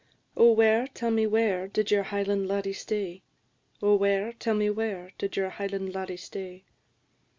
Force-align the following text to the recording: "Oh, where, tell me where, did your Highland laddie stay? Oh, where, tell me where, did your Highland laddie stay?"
"Oh, 0.35 0.51
where, 0.53 0.87
tell 0.87 1.11
me 1.11 1.27
where, 1.27 1.67
did 1.67 1.91
your 1.91 2.01
Highland 2.01 2.47
laddie 2.47 2.73
stay? 2.73 3.21
Oh, 3.83 3.93
where, 3.93 4.33
tell 4.33 4.55
me 4.55 4.71
where, 4.71 5.11
did 5.19 5.37
your 5.37 5.49
Highland 5.51 5.93
laddie 5.93 6.17
stay?" 6.17 6.63